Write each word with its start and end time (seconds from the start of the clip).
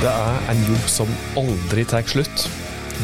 Det 0.00 0.08
er 0.08 0.46
en 0.48 0.60
jobb 0.64 0.84
som 0.88 1.10
aldri 1.36 1.82
tar 1.84 2.06
slutt. 2.08 2.46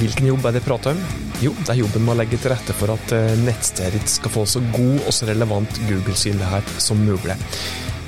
Hvilken 0.00 0.30
jobb 0.30 0.46
er 0.48 0.54
det 0.56 0.62
prater 0.64 0.94
om? 0.94 1.02
Jo, 1.44 1.50
det 1.58 1.74
er 1.74 1.82
jobben 1.82 2.06
med 2.06 2.14
å 2.14 2.18
legge 2.22 2.38
til 2.40 2.48
rette 2.54 2.72
for 2.76 2.92
at 2.94 3.12
eh, 3.12 3.34
nettstedet 3.44 3.98
ditt 3.98 4.12
skal 4.14 4.32
få 4.32 4.44
så 4.48 4.62
god 4.72 5.02
og 5.02 5.12
så 5.12 5.28
relevant 5.28 5.76
Google-synlighet 5.90 6.72
som 6.80 7.02
mulig. 7.04 7.36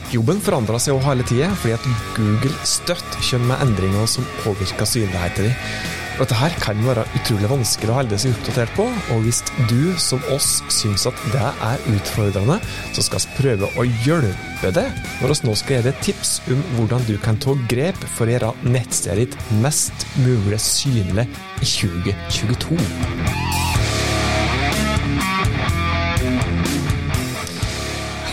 Jobben 0.09 0.40
forandrer 0.40 0.80
seg 0.80 0.95
jo 0.95 1.04
hele 1.04 1.27
tida, 1.29 1.51
fordi 1.61 1.77
at 1.77 1.88
Google 2.16 2.54
støtt 2.64 3.19
kommer 3.19 3.51
med 3.51 3.67
endringer 3.67 4.09
som 4.09 4.24
påvirker 4.40 4.89
synligheten 4.89 5.51
din. 5.51 6.08
Dette 6.19 6.35
her 6.35 6.50
kan 6.58 6.80
være 6.82 7.04
utrolig 7.14 7.46
vanskelig 7.46 7.92
å 7.92 7.96
holde 8.00 8.16
seg 8.18 8.32
oppdatert 8.35 8.72
på, 8.74 8.88
og 9.14 9.21
hvis 9.22 9.38
du 9.71 9.92
som 10.03 10.18
oss 10.35 10.48
syns 10.74 11.04
at 11.06 11.21
det 11.30 11.44
er 11.62 11.85
utfordrende, 11.92 12.56
så 12.90 13.04
skal 13.06 13.22
vi 13.22 13.37
prøve 13.37 13.68
å 13.78 13.85
hjelpe 13.87 14.72
deg 14.74 14.99
når 15.21 15.31
vi 15.31 15.46
nå 15.46 15.54
skal 15.60 15.86
deg 15.86 16.00
tips 16.02 16.32
om 16.50 16.64
hvordan 16.74 17.06
du 17.06 17.14
kan 17.23 17.38
ta 17.38 17.54
grep 17.70 18.02
for 18.16 18.27
å 18.27 18.34
gjøre 18.34 18.50
nettstedet 18.66 19.28
ditt 19.28 19.54
mest 19.62 20.09
mulig 20.24 20.59
synlig 20.59 21.28
i 21.62 21.70
2022. 21.76 22.82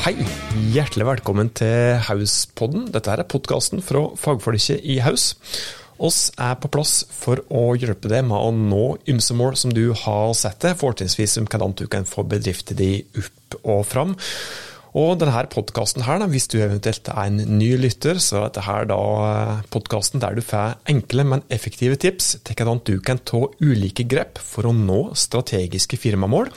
Hei, 0.09 0.17
hjertelig 0.73 1.11
velkommen 1.13 1.53
til 1.53 2.01
Hauspodden. 2.09 2.89
Dette 2.97 3.13
er 3.13 3.27
podkasten 3.29 3.85
fra 3.85 4.07
fagfolket 4.17 4.81
i 4.81 5.03
Haus 5.05 5.35
oss 5.97 6.29
er 6.41 6.55
på 6.59 6.71
plass 6.73 7.03
for 7.13 7.41
å 7.49 7.73
hjelpe 7.79 8.11
deg 8.11 8.25
med 8.27 8.37
å 8.37 8.51
nå 8.55 8.85
ymse 9.11 9.35
mål 9.37 9.57
som 9.59 9.73
du 9.75 9.89
har 9.95 10.35
sett 10.37 10.61
deg, 10.65 10.77
fortrinnsvis 10.79 11.39
om 11.41 11.49
hvordan 11.49 11.75
du 11.79 11.85
kan 11.91 12.07
få 12.07 12.25
bedriften 12.27 12.79
din 12.79 13.03
opp 13.19 13.59
og 13.63 13.83
fram. 13.87 14.15
Og 14.95 15.17
denne 15.19 15.41
podkasten 15.51 16.05
her, 16.07 16.23
hvis 16.31 16.47
du 16.47 16.61
eventuelt 16.61 17.09
er 17.11 17.25
en 17.27 17.57
ny 17.57 17.73
lytter, 17.75 18.15
så 18.23 18.37
er 18.37 18.45
dette 18.45 18.63
her 18.63 18.85
da 18.87 18.99
podkasten 19.73 20.23
der 20.23 20.37
du 20.37 20.43
får 20.45 20.77
enkle, 20.91 21.25
men 21.27 21.43
effektive 21.51 21.97
tips 21.99 22.37
til 22.47 22.55
hvordan 22.55 22.79
du 22.87 22.93
kan 23.03 23.19
ta 23.19 23.41
ulike 23.59 24.07
grep 24.07 24.39
for 24.39 24.69
å 24.69 24.75
nå 24.75 25.01
strategiske 25.19 25.99
firmamål. 25.99 26.47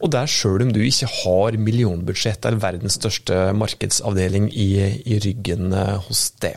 Og 0.00 0.12
det 0.12 0.22
er 0.22 0.32
sjøl 0.32 0.64
om 0.64 0.72
du 0.72 0.80
ikke 0.84 1.08
har 1.20 1.60
millionbudsjett 1.60 2.48
eller 2.48 2.64
verdens 2.64 2.96
største 2.96 3.50
markedsavdeling 3.56 4.48
i, 4.52 4.70
i 5.04 5.20
ryggen 5.24 5.72
eh, 5.76 6.08
hos 6.08 6.30
deg. 6.40 6.56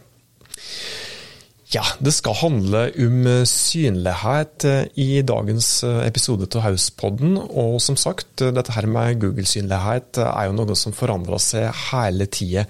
Ja, 1.70 1.84
det 2.02 2.16
skal 2.16 2.34
handle 2.39 2.88
om 2.98 3.28
eh, 3.30 3.44
synlighet 3.45 4.66
eh, 4.66 4.88
i 4.98 5.22
dagens 5.22 5.67
eh, 5.86 6.00
episode 6.08 6.48
av 6.58 6.64
Hauspodden. 6.66 7.36
Og 7.38 7.78
som 7.84 7.98
sagt, 8.00 8.42
dette 8.42 8.73
her 8.73 8.88
med 8.89 9.20
Google-synlighet 9.22 10.17
er 10.23 10.47
jo 10.50 10.56
noe 10.58 10.78
som 10.80 10.95
forandrer 10.97 11.38
seg 11.44 11.70
hele 11.92 12.25
tida. 12.25 12.66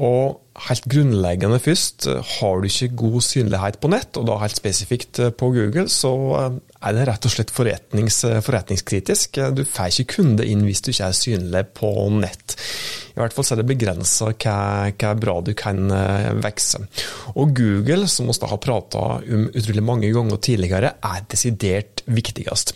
Og 0.00 0.40
helt 0.70 0.88
grunnleggende 0.88 1.60
først, 1.62 2.08
har 2.38 2.62
du 2.62 2.66
ikke 2.70 2.96
god 2.96 3.20
synlighet 3.28 3.76
på 3.82 3.92
nett, 3.92 4.16
og 4.16 4.24
da 4.26 4.40
helt 4.40 4.56
spesifikt 4.56 5.20
på 5.38 5.50
Google, 5.54 5.84
så 5.92 6.10
er 6.48 6.96
det 6.96 7.04
rett 7.06 7.28
og 7.28 7.34
slett 7.34 7.52
forretnings, 7.54 8.22
forretningskritisk. 8.42 9.38
Du 9.54 9.62
får 9.68 10.00
ikke 10.00 10.16
kunde 10.16 10.48
inn 10.48 10.64
hvis 10.66 10.82
du 10.82 10.90
ikke 10.90 11.12
er 11.12 11.20
synlig 11.20 11.64
på 11.76 11.92
nett. 12.16 12.56
I 13.14 13.20
hvert 13.22 13.34
fall 13.34 13.46
så 13.46 13.54
er 13.54 13.60
det 13.62 13.68
begrensa 13.70 14.32
hva, 14.32 14.58
hva 14.90 15.10
bra 15.18 15.36
du 15.46 15.52
kan 15.58 15.86
eh, 15.94 16.32
vokse. 16.42 16.80
Og 17.38 17.52
Google, 17.54 18.08
som 18.10 18.26
vi 18.26 18.34
har 18.50 18.62
prata 18.62 19.04
om 19.22 19.44
utrolig 19.52 19.84
mange 19.86 20.10
ganger 20.14 20.40
tidligere, 20.42 20.96
er 20.98 21.26
desidert 21.30 22.02
viktigst. 22.10 22.74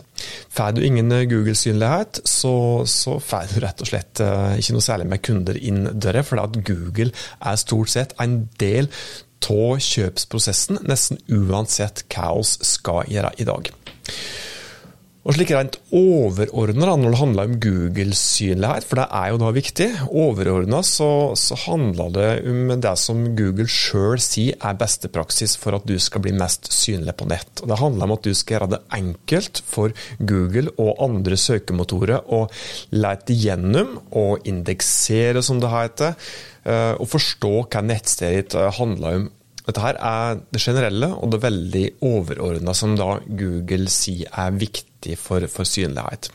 Får 0.55 0.77
du 0.77 0.85
ingen 0.87 1.11
eh, 1.13 1.27
Google-synlighet, 1.31 2.23
så, 2.23 2.55
så 2.87 3.19
får 3.19 3.51
du 3.51 3.59
rett 3.67 3.83
og 3.83 3.91
slett 3.91 4.23
eh, 4.23 4.59
ikke 4.63 4.79
noe 4.79 4.87
særlig 4.87 5.09
med 5.11 5.25
kunder 5.27 5.59
inn 5.59 5.89
døra, 5.99 6.23
for 6.27 6.61
Google 6.63 7.11
er 7.11 7.59
stort 7.59 7.95
sett 7.95 8.15
en 8.23 8.45
del 8.63 8.93
av 9.49 9.79
kjøpsprosessen, 9.83 10.85
nesten 10.87 11.19
uansett 11.31 12.05
hva 12.15 12.35
vi 12.39 12.67
skal 12.67 13.11
gjøre 13.11 13.35
i 13.43 13.47
dag. 13.49 13.71
Og 15.29 15.37
slik 15.37 15.51
rent 15.53 15.75
overordna 15.93 16.95
når 16.97 17.13
det 17.13 17.19
handler 17.21 17.49
om 17.51 17.57
Googles 17.61 18.21
synlighet, 18.39 18.87
for 18.89 18.97
det 18.97 19.05
er 19.13 19.27
jo 19.29 19.41
da 19.43 19.51
viktig, 19.53 19.89
overordna 20.09 20.81
så, 20.89 21.09
så, 21.37 21.59
handler 21.67 22.15
det 22.15 22.29
om 22.49 22.73
det 22.81 22.95
som 22.97 23.21
Google 23.37 23.69
sjøl 23.69 24.17
sier 24.25 24.57
er 24.57 24.79
beste 24.81 25.11
praksis 25.13 25.59
for 25.61 25.77
at 25.77 25.85
du 25.85 25.99
skal 26.01 26.25
bli 26.25 26.33
mest 26.33 26.71
synlig 26.73 27.13
på 27.21 27.29
nett. 27.29 27.61
Og 27.61 27.69
Det 27.69 27.81
handler 27.83 28.09
om 28.09 28.17
at 28.17 28.25
du 28.25 28.33
skal 28.33 28.57
gjøre 28.57 28.71
det 28.73 28.81
enkelt 28.97 29.61
for 29.69 29.93
Google 30.17 30.73
og 30.81 31.05
andre 31.11 31.37
søkemotorer 31.37 32.25
å 32.33 32.47
lete 32.97 33.37
gjennom 33.37 33.99
og 34.17 34.49
indeksere, 34.49 35.45
som 35.45 35.61
det 35.61 35.75
heter, 35.75 36.17
eh, 36.65 36.95
og 36.97 37.05
forstå 37.13 37.53
hva 37.67 37.85
nettstedet 37.85 38.47
ditt 38.47 38.57
eh, 38.57 38.73
handler 38.81 39.21
om 39.21 39.29
dette 39.69 39.83
her 39.85 39.99
er 40.01 40.39
det 40.49 40.63
generelle 40.63 41.11
og 41.13 41.33
det 41.35 41.43
veldig 41.43 41.85
overordna 42.09 42.73
som 42.77 42.95
da 42.97 43.19
Google 43.29 43.91
sier 43.93 44.33
er 44.33 44.55
viktig 44.57 45.19
for, 45.21 45.45
for 45.53 45.69
synlighet. 45.69 46.31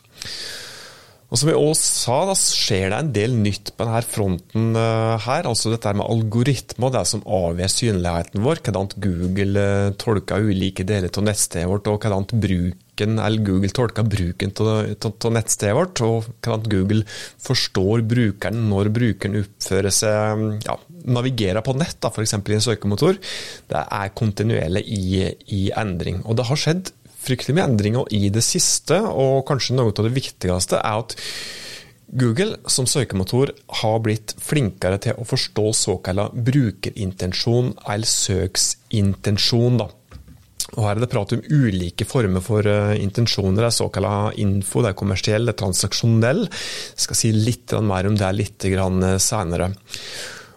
Og 1.34 1.40
Som 1.42 1.50
vi 1.50 1.54
også 1.58 1.88
sa, 1.90 2.16
da 2.30 2.34
skjer 2.38 2.92
det 2.94 2.98
en 3.00 3.08
del 3.16 3.32
nytt 3.42 3.72
på 3.74 3.88
denne 3.88 4.04
fronten 4.06 4.78
uh, 4.78 5.18
her. 5.18 5.48
altså 5.50 5.72
Dette 5.74 5.96
med 5.98 6.06
algoritmer, 6.06 6.94
det 6.94 7.02
som 7.10 7.24
avgjør 7.26 7.72
synligheten 7.74 8.44
vår. 8.46 8.62
Hvordan 8.62 8.92
Google 9.02 9.64
uh, 9.66 9.96
tolker 9.98 10.46
ulike 10.46 10.86
deler 10.86 11.10
av 11.10 11.26
nettstedet 11.26 11.66
vårt, 11.72 11.90
og 11.90 12.06
hvordan 12.06 12.30
bruken, 12.30 13.18
eller 13.18 13.48
Google 13.50 13.74
tolker 13.74 14.06
bruken 14.06 14.54
av 14.62 15.34
nettstedet 15.34 15.74
vårt. 15.80 16.06
Og 16.06 16.30
hvordan 16.38 16.70
Google 16.70 17.02
forstår 17.50 18.06
brukeren 18.14 18.68
når 18.70 18.94
brukeren 18.94 19.42
oppfører 19.42 19.98
seg 20.04 20.48
ja, 20.70 20.78
navigerer 21.18 21.66
på 21.66 21.74
nett, 21.82 22.12
f.eks. 22.14 22.38
i 22.38 22.60
en 22.60 22.68
søkemotor. 22.70 23.18
Det 23.74 23.88
er 23.90 24.14
kontinuerlig 24.22 24.86
i, 24.86 25.32
i 25.50 25.64
endring. 25.82 26.22
Og 26.30 26.38
det 26.38 26.46
har 26.52 26.62
skjedd 26.68 26.94
fryktelig 27.24 27.58
mye 27.58 27.68
endringer 27.72 28.16
i 28.16 28.28
det 28.34 28.44
siste, 28.46 29.00
og 29.00 29.46
kanskje 29.50 29.78
noe 29.78 29.94
av 29.94 30.08
det 30.08 30.16
viktigste 30.16 30.80
er 30.80 31.04
at 31.04 31.18
Google 32.14 32.60
som 32.70 32.86
søkemotor 32.86 33.50
har 33.82 34.02
blitt 34.06 34.36
flinkere 34.38 35.00
til 35.02 35.18
å 35.18 35.26
forstå 35.26 35.66
såkalt 35.78 36.36
brukerintensjon, 36.46 37.74
eller 37.90 38.10
søksintensjon. 38.10 39.80
da. 39.82 39.90
Og 40.74 40.86
Her 40.86 40.96
er 40.96 41.04
det 41.04 41.10
prat 41.10 41.34
om 41.36 41.42
ulike 41.50 42.06
former 42.06 42.44
for 42.46 42.70
uh, 42.70 42.94
intensjoner. 42.98 43.64
Det 43.64 43.70
er 43.72 43.78
såkalt 43.80 44.40
info, 44.42 44.84
det 44.84 44.94
er 44.94 45.00
kommersiell, 45.02 45.50
det 45.50 45.56
er 45.56 45.60
transaksjonell. 45.64 46.46
Jeg 46.46 47.08
skal 47.08 47.20
si 47.20 47.34
litt 47.34 47.74
mer 47.82 48.10
om 48.10 48.18
det 48.20 48.32
litt 48.38 48.70
eh, 48.70 49.18
senere. 49.22 49.74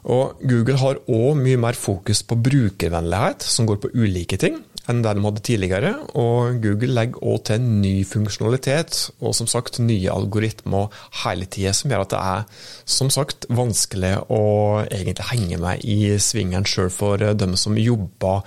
Og 0.06 0.38
Google 0.46 0.78
har 0.80 1.00
òg 1.08 1.40
mye 1.40 1.58
mer 1.58 1.76
fokus 1.78 2.22
på 2.22 2.38
brukervennlighet, 2.38 3.42
som 3.42 3.66
går 3.68 3.80
på 3.82 3.94
ulike 3.96 4.38
ting 4.40 4.60
enn 4.90 5.02
det 5.04 5.14
de 5.16 5.24
hadde 5.24 5.44
tidligere. 5.46 5.92
Og 6.18 6.58
Google 6.62 6.94
legger 6.96 7.22
òg 7.26 7.44
til 7.50 7.62
ny 7.64 7.94
funksjonalitet, 8.08 8.98
og 9.20 9.36
som 9.38 9.50
sagt 9.50 9.80
nye 9.82 10.12
algoritmer 10.12 10.90
hele 11.22 11.48
tida, 11.50 11.74
som 11.76 11.92
gjør 11.92 12.06
at 12.06 12.14
det 12.14 12.20
er 12.34 12.68
som 12.96 13.12
sagt 13.12 13.48
vanskelig 13.50 14.14
å 14.32 14.42
egentlig 14.84 15.30
henge 15.32 15.62
med 15.62 15.86
i 15.86 16.14
svingeren 16.22 16.68
sjøl 16.68 16.92
for 16.92 17.22
dem 17.22 17.56
som 17.60 17.78
jobber 17.80 18.44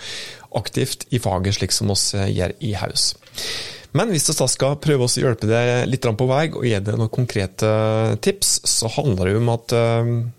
aktivt 0.57 1.05
i 1.13 1.19
faget, 1.21 1.59
slik 1.59 1.75
som 1.75 1.91
oss 1.93 2.11
gjør 2.13 2.55
i 2.65 2.73
Haus. 2.79 3.11
Men 3.97 4.11
hvis 4.13 4.27
vi 4.29 4.47
skal 4.51 4.77
prøve 4.81 5.07
å 5.07 5.09
hjelpe 5.09 5.49
deg 5.49 5.87
litt 5.89 6.05
på 6.05 6.27
vei 6.29 6.43
og 6.51 6.65
gi 6.67 6.75
deg 6.77 6.97
noen 6.99 7.09
konkrete 7.13 7.69
tips, 8.21 8.59
så 8.69 8.89
handler 8.99 9.31
det 9.31 9.39
om 9.39 9.49
at 9.55 9.73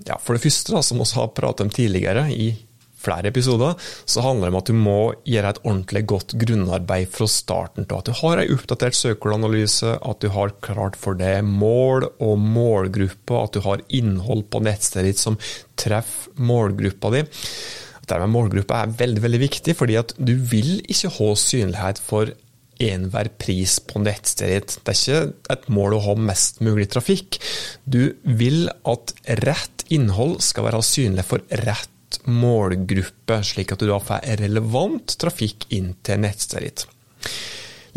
ja, 0.07 0.19
for 0.23 0.37
det 0.37 0.45
første, 0.45 0.77
da, 0.77 0.83
som 0.87 1.03
vi 1.03 1.09
har 1.17 1.33
pratet 1.35 1.67
om 1.67 1.73
tidligere 1.75 2.29
i 2.31 2.53
flere 3.01 3.31
episoder, 3.31 3.77
så 4.05 4.25
handler 4.25 4.49
det 4.49 4.55
om 4.55 4.61
at 4.61 4.71
du 4.71 4.77
må 4.77 4.99
gjøre 5.29 5.55
et 5.55 5.63
ordentlig 5.65 6.05
godt 6.13 6.37
grunnarbeid 6.41 7.11
fra 7.15 7.29
starten 7.31 7.89
av. 7.89 8.03
At 8.03 8.11
du 8.11 8.19
har 8.21 8.43
en 8.43 8.55
oppdatert 8.57 8.99
søkeranalyse, 8.99 9.97
at 9.99 10.23
du 10.23 10.31
har 10.35 10.57
klart 10.65 10.99
for 11.01 11.19
deg 11.19 11.45
mål 11.47 12.11
og 12.13 12.41
målgruppa, 12.41 13.45
at 13.45 13.57
du 13.57 13.65
har 13.67 13.85
innhold 13.89 14.47
på 14.53 14.63
nettstedet 14.65 15.13
ditt 15.13 15.23
som 15.23 15.39
treffer 15.81 16.37
målgruppa 16.41 17.13
di. 17.15 17.25
Dermed 18.11 18.27
med 18.27 18.35
målgruppa 18.35 18.83
er 18.83 18.95
veldig 19.01 19.23
veldig 19.23 19.41
viktig, 19.45 19.75
fordi 19.79 19.99
at 20.01 20.15
du 20.19 20.35
vil 20.51 20.81
ikke 20.91 21.13
ha 21.17 21.29
synlighet 21.39 22.01
for 22.03 22.33
enhver 22.81 23.29
pris 23.41 23.77
på 23.85 24.01
nettstedet 24.03 24.57
ditt. 24.57 24.77
Det 24.85 24.95
er 24.95 25.01
ikke 25.01 25.55
et 25.55 25.71
mål 25.73 25.97
å 25.97 26.03
ha 26.09 26.17
mest 26.31 26.63
mulig 26.65 26.89
trafikk. 26.93 27.39
Du 27.85 28.17
vil 28.25 28.69
at 28.89 29.15
rett 29.45 29.85
innhold 29.93 30.39
skal 30.45 30.69
være 30.69 30.83
synlig 30.87 31.27
for 31.29 31.45
rett 31.65 31.93
målgruppe, 32.27 33.41
slik 33.47 33.73
at 33.75 33.83
du 33.83 33.89
da 33.91 34.01
får 34.03 34.27
relevant 34.41 35.17
trafikk 35.21 35.69
inn 35.77 35.95
til 36.07 36.23
nettstedet 36.25 36.67
ditt. 36.67 36.87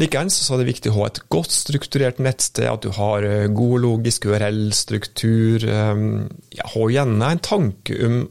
Likeens 0.02 0.40
er 0.50 0.58
det 0.58 0.72
viktig 0.72 0.90
å 0.90 0.96
ha 0.98 1.10
et 1.10 1.20
godt 1.34 1.54
strukturert 1.54 2.22
nettsted, 2.24 2.66
at 2.66 2.86
du 2.86 2.94
har 2.96 3.26
eh, 3.28 3.50
god 3.54 3.84
logisk 3.84 4.26
URL-struktur. 4.26 5.68
Eh, 5.70 6.06
ja, 6.58 6.70
ha 6.74 6.88
gjerne 6.90 7.34
en 7.36 7.44
tanke 7.46 8.00
om 8.08 8.24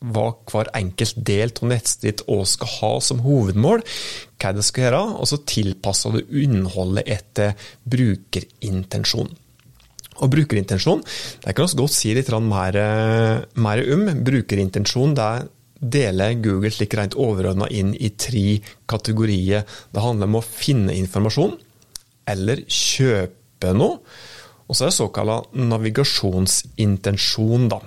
hva 0.00 0.30
hver 0.48 0.70
enkelt 0.76 1.18
del 1.28 1.52
av 1.52 1.66
nettstedet 1.68 2.22
ditt 2.24 2.48
skal 2.48 2.72
ha 2.78 2.92
som 3.04 3.20
hovedmål, 3.24 3.84
hva 4.40 4.52
det 4.56 4.64
skal 4.64 4.86
gjøre, 4.86 5.02
og 5.20 5.28
så 5.28 5.40
tilpasser 5.44 6.16
du 6.16 6.36
innholdet 6.40 7.08
etter 7.18 7.68
brukerintensjon. 7.84 9.32
Og 10.20 10.28
brukerintensjon 10.32 11.00
det 11.44 11.54
kan 11.56 11.64
også 11.64 11.80
godt 11.80 11.96
si 11.96 12.12
litt 12.16 12.28
mer, 12.44 12.76
mer 13.56 13.78
om. 13.94 14.02
Brukerintensjon 14.26 15.16
det 15.16 15.24
er 15.24 15.48
deler 15.80 16.34
Google 16.44 16.68
slik 16.72 16.94
rent 16.98 17.14
overordna 17.18 17.66
inn 17.72 17.94
i 17.96 18.10
tre 18.12 18.60
kategorier. 18.90 19.64
Det 19.64 20.02
handler 20.04 20.26
om 20.28 20.36
å 20.40 20.44
finne 20.44 20.94
informasjon, 20.98 21.52
eller 22.28 22.56
kjøpe 22.68 23.72
noe. 23.76 23.98
Og 24.70 24.76
så 24.76 24.84
er 24.84 24.88
det 24.92 25.00
såkalla 25.00 25.36
navigasjonsintensjon, 25.56 27.68
da. 27.72 27.80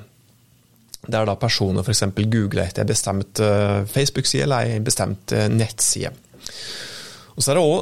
Der 1.04 1.28
da 1.28 1.36
personer 1.40 1.84
f.eks. 1.84 2.04
googler 2.16 2.66
etter 2.66 2.82
en 2.84 2.90
bestemt 2.90 3.40
eh, 3.44 3.84
Facebook-side 3.92 4.44
eller 4.46 4.78
en 4.78 4.88
bestemt 4.88 5.32
eh, 5.36 5.50
nettside. 5.52 6.12
Og 7.36 7.44
så 7.44 7.52
er 7.52 7.56
det 7.60 7.64
òg 7.64 7.80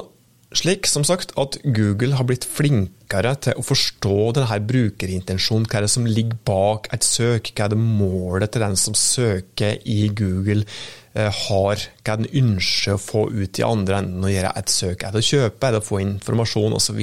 slik 0.58 0.88
som 0.90 1.06
sagt, 1.08 1.34
at 1.40 1.58
Google 1.64 2.18
har 2.18 2.28
blitt 2.28 2.46
flinkere 2.48 3.34
til 3.44 3.60
å 3.60 3.66
forstå 3.66 4.16
denne 4.38 4.58
brukerintensjonen. 4.68 5.68
Hva 5.70 5.80
er 5.80 5.88
det 5.88 5.94
som 5.94 6.08
ligger 6.10 6.42
bak 6.48 6.90
et 6.96 7.08
søk? 7.08 7.54
Hva 7.56 7.68
er 7.68 7.76
det 7.76 7.80
målet 7.82 8.54
til 8.54 8.66
den 8.66 8.80
som 8.80 8.98
søker 8.98 9.80
i 9.88 10.02
Google 10.18 10.66
eh, 11.16 11.32
har? 11.46 11.86
Hva 12.04 12.18
den 12.20 12.32
ønsker 12.44 12.98
å 12.98 13.04
få 13.04 13.28
ut 13.32 13.62
i 13.62 13.68
andre 13.68 14.02
enden 14.04 14.28
å 14.28 14.34
gjøre 14.34 14.56
et 14.60 14.74
søk? 14.74 15.06
Er 15.06 15.16
det 15.16 15.24
å 15.24 15.30
kjøpe, 15.32 15.70
er 15.70 15.78
det 15.78 15.84
å 15.84 15.88
få 15.88 16.04
informasjon 16.04 16.78
osv.? 16.80 17.02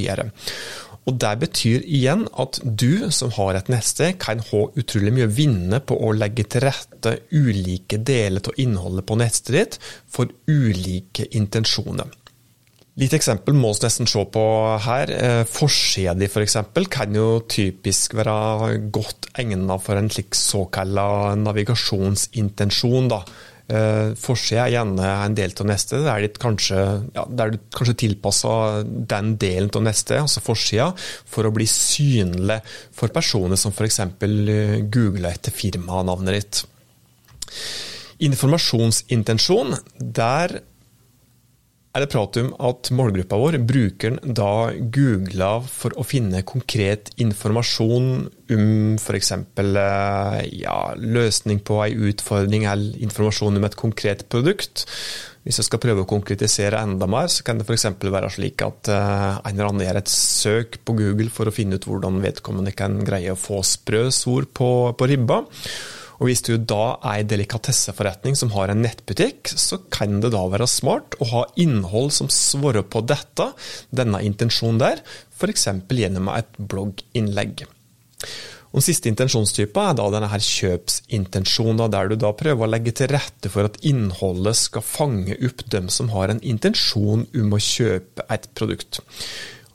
Og 1.08 1.16
Det 1.16 1.30
betyr 1.40 1.84
igjen 1.88 2.26
at 2.36 2.58
du 2.62 3.08
som 3.16 3.32
har 3.38 3.56
et 3.56 3.70
neste, 3.72 4.10
kan 4.20 4.42
ha 4.44 4.60
utrolig 4.76 5.14
mye 5.16 5.28
å 5.28 5.32
vinne 5.32 5.80
på 5.80 5.96
å 6.04 6.12
legge 6.12 6.44
til 6.52 6.66
rette 6.66 7.14
ulike 7.32 7.96
deler 8.04 8.44
av 8.44 8.60
innholdet 8.60 9.06
på 9.08 9.16
nettstedet 9.16 9.62
ditt 9.62 9.78
for 10.12 10.28
ulike 10.50 11.24
intensjoner. 11.40 12.12
Litt 12.98 13.14
eksempel 13.14 13.54
må 13.54 13.70
vi 13.76 13.84
nesten 13.84 14.08
se 14.10 14.24
på 14.34 14.44
her. 14.82 15.10
Eh, 15.14 15.42
f.eks. 15.46 16.56
For 16.74 16.88
kan 16.90 17.14
jo 17.14 17.28
typisk 17.46 18.16
være 18.18 18.80
godt 18.90 19.28
egnet 19.38 19.84
for 19.84 20.00
en 20.00 20.10
slik 20.10 20.34
såkalla 20.34 21.36
navigasjonsintensjon. 21.38 23.06
da. 23.12 23.22
Eh, 23.68 24.14
forsida 24.16 24.64
er 24.64 24.72
gjerne 24.72 25.08
en 25.26 25.34
del 25.36 25.52
av 25.52 25.68
neste, 25.68 26.00
der, 26.00 26.24
kanskje, 26.40 26.78
ja, 27.12 27.24
kanskje 27.76 27.94
tilpasser 28.00 28.86
den 28.86 29.34
delen 29.36 29.68
av 29.76 29.84
neste, 29.84 30.16
altså 30.22 30.40
forsida, 30.40 30.86
for 31.28 31.44
å 31.44 31.52
bli 31.52 31.66
synlig 31.68 32.62
for 32.96 33.12
personer 33.12 33.60
som 33.60 33.74
f.eks. 33.76 34.00
Eh, 34.00 34.78
googler 34.88 35.36
etter 35.36 35.54
firmanavnet 35.54 36.38
ditt. 36.38 36.64
Informasjonsintensjon, 38.26 39.76
der 40.00 40.58
er 41.98 42.04
det 42.04 42.12
prat 42.12 42.36
om 42.40 42.50
at 42.68 42.90
målgruppa 42.94 43.38
vår, 43.40 43.58
brukeren, 43.66 44.18
da 44.22 44.70
googla 44.94 45.50
for 45.66 45.96
å 45.98 46.04
finne 46.06 46.44
konkret 46.46 47.10
informasjon 47.20 48.12
om 48.54 48.68
f.eks. 48.98 49.32
Eh, 49.34 50.38
ja, 50.62 50.78
løsning 50.96 51.60
på 51.66 51.80
ei 51.84 51.96
utfordring 52.10 52.68
eller 52.70 53.02
informasjon 53.02 53.58
om 53.58 53.66
et 53.66 53.76
konkret 53.78 54.24
produkt. 54.30 54.86
Hvis 55.48 55.62
jeg 55.62 55.68
skal 55.68 55.80
prøve 55.80 56.04
å 56.04 56.08
konkretisere 56.08 56.80
enda 56.84 57.08
mer, 57.10 57.30
så 57.32 57.44
kan 57.46 57.58
det 57.58 57.66
f.eks. 57.66 57.86
være 58.04 58.30
slik 58.34 58.62
at 58.66 58.90
uh, 58.92 59.38
en 59.38 59.54
eller 59.54 59.70
annen 59.70 59.86
gjør 59.86 60.00
et 60.02 60.10
søk 60.12 60.80
på 60.84 60.96
Google 60.98 61.32
for 61.32 61.48
å 61.48 61.54
finne 61.54 61.78
ut 61.78 61.86
hvordan 61.88 62.20
vedkommende 62.20 62.74
kan 62.76 62.98
greie 63.06 63.32
å 63.32 63.38
få 63.38 63.62
sprøsord 63.64 64.50
på, 64.52 64.68
på 64.92 65.08
ribba. 65.08 65.40
Og 66.18 66.26
Hvis 66.26 66.42
du 66.42 66.56
da 66.58 66.98
er 67.06 67.22
en 67.22 67.30
delikatesseforretning 67.30 68.34
som 68.38 68.50
har 68.56 68.72
en 68.72 68.82
nettbutikk, 68.82 69.52
så 69.54 69.78
kan 69.94 70.18
det 70.22 70.32
da 70.34 70.42
være 70.50 70.66
smart 70.70 71.14
å 71.22 71.30
ha 71.30 71.42
innhold 71.60 72.10
som 72.16 72.30
svarer 72.32 72.82
på 72.82 73.04
dette, 73.06 73.52
denne 73.94 74.24
intensjonen 74.26 74.82
der, 74.82 75.02
f.eks. 75.38 75.68
gjennom 75.94 76.30
et 76.34 76.58
blogginnlegg. 76.58 77.68
Og 78.68 78.82
den 78.82 78.84
siste 78.84 79.08
intensjonstypen 79.08 79.80
er 79.80 79.94
da 79.96 80.08
denne 80.12 80.28
her 80.28 80.42
kjøpsintensjonen, 80.44 81.86
der 81.88 82.10
du 82.10 82.18
da 82.20 82.34
prøver 82.36 82.66
å 82.66 82.70
legge 82.70 82.92
til 82.98 83.08
rette 83.14 83.48
for 83.52 83.70
at 83.70 83.78
innholdet 83.86 84.58
skal 84.58 84.84
fange 84.84 85.38
opp 85.38 85.64
dem 85.72 85.88
som 85.92 86.10
har 86.12 86.34
en 86.34 86.42
intensjon 86.44 87.24
om 87.24 87.54
å 87.54 87.62
kjøpe 87.62 88.26
et 88.28 88.50
produkt. 88.58 89.00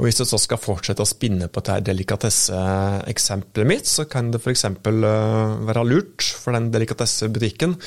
Og 0.04 0.10
Hvis 0.10 0.18
du 0.20 0.26
så 0.28 0.36
skal 0.42 0.60
fortsette 0.60 1.00
å 1.00 1.08
spinne 1.08 1.46
på 1.48 1.62
dette 1.64 1.86
delikatesseeksempelet 1.88 3.70
mitt, 3.70 3.88
så 3.88 4.04
kan 4.04 4.34
det 4.34 4.42
f.eks. 4.44 4.66
Eh, 4.68 5.54
være 5.64 5.84
lurt 5.88 6.26
for 6.44 6.52
den 6.52 6.66
delikatessebutikken 6.74 7.78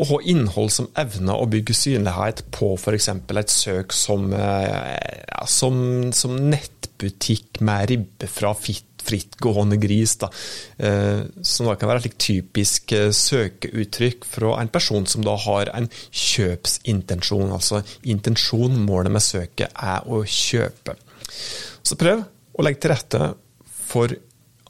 å 0.00 0.06
ha 0.08 0.18
innhold 0.32 0.72
som 0.72 0.88
evner 0.96 1.36
å 1.36 1.48
bygge 1.52 1.76
synlighet 1.76 2.46
på 2.56 2.70
f.eks. 2.78 3.10
et 3.12 3.52
søk 3.52 3.92
som, 3.92 4.32
eh, 4.32 5.26
ja, 5.26 5.42
som, 5.44 5.74
som, 6.16 6.38
nettbutikk 6.48 7.60
med 7.60 7.92
ribbe 7.92 8.30
fra 8.32 8.54
fitt 8.56 8.86
frittgående 9.04 9.76
gris, 9.80 10.16
da, 10.20 10.30
eh, 10.80 11.26
som 11.44 11.68
da 11.68 11.76
kan 11.76 11.92
være 11.92 12.08
et 12.08 12.18
typisk 12.20 12.92
søkeuttrykk 13.16 14.24
fra 14.28 14.56
en 14.62 14.72
person 14.72 15.04
som 15.08 15.24
da 15.28 15.36
har 15.44 15.74
en 15.76 15.92
kjøpsintensjon. 16.08 17.52
Altså 17.52 17.84
intensjon, 18.08 18.80
målet 18.88 19.12
med 19.12 19.28
søket, 19.28 19.76
er 19.76 20.08
å 20.08 20.24
kjøpe. 20.24 20.96
Så 21.82 21.98
prøv 22.00 22.24
å 22.54 22.66
legge 22.66 22.82
til 22.84 22.94
rette 22.94 23.30
for 23.90 24.12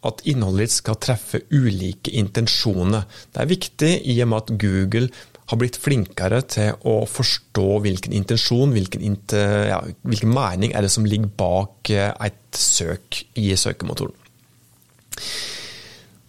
at 0.06 0.22
innholdet 0.30 0.70
ditt 0.70 0.76
skal 0.78 0.96
treffe 1.02 1.42
ulike 1.52 2.12
intensjoner. 2.16 3.04
Det 3.32 3.42
er 3.42 3.50
viktig 3.50 3.90
i 4.08 4.16
og 4.24 4.30
med 4.30 4.38
at 4.38 4.54
Google 4.62 5.10
har 5.50 5.58
blitt 5.58 5.78
flinkere 5.82 6.40
til 6.46 6.78
å 6.86 7.00
forstå 7.10 7.66
hvilken 7.84 8.14
intensjon, 8.16 8.72
hvilken, 8.74 9.02
inter, 9.04 9.66
ja, 9.72 9.80
hvilken 10.06 10.32
mening 10.32 10.74
er 10.74 10.86
det 10.86 10.92
som 10.94 11.08
ligger 11.08 11.32
bak 11.40 11.90
eh, 11.92 12.12
et 12.28 12.56
søk 12.56 13.24
i 13.40 13.50
søkemotoren. 13.58 14.14